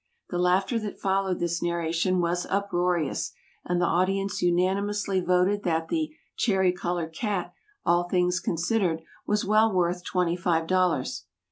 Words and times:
The 0.31 0.39
laughter 0.39 0.79
that 0.79 0.99
followed 0.99 1.37
this 1.39 1.61
narration 1.61 2.21
was 2.21 2.47
uproarious, 2.47 3.33
and 3.63 3.79
the 3.79 3.85
audience 3.85 4.41
unanimously 4.41 5.19
voted 5.21 5.61
that 5.61 5.89
the 5.89 6.11
"cherry 6.35 6.71
colored 6.71 7.13
cat," 7.13 7.53
all 7.85 8.05
things 8.09 8.39
considered, 8.39 9.03
was 9.27 9.45
well 9.45 9.71
worth 9.71 10.03
twenty 10.03 10.35
five 10.35 10.65
dollars. 10.65 11.25